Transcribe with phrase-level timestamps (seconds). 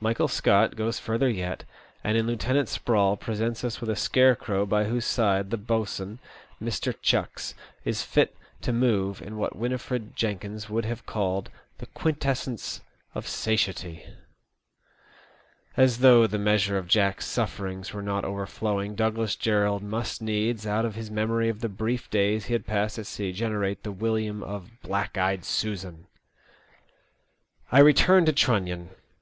[0.00, 1.64] Michael Scott goes further yet,
[2.02, 6.18] and in Lieutenant Sprawl presents us with a scarecrow by whose side the boatswain,
[6.62, 6.94] Mr.
[7.02, 12.80] Chucks, is fit to move in what Winifred Jenkins would have called the" quintassence
[13.14, 14.06] of satiety."
[15.76, 20.86] As though the measure of Jack's sufferings were not overflowing, Douglas Jerrold must needs, out
[20.86, 24.42] of his memory of the brief days he had passed at sea, generate the William
[24.42, 26.06] of" Black eyed Susan!"
[27.70, 28.88] I return to Trunnion.